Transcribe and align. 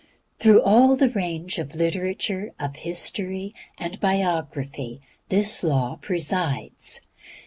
Through 0.39 0.63
all 0.63 0.95
the 0.95 1.11
range 1.11 1.59
of 1.59 1.75
literature, 1.75 2.53
of 2.59 2.77
history, 2.77 3.53
and 3.77 3.99
biography 3.99 4.99
this 5.29 5.63
law 5.63 5.99
presides. 6.01 7.01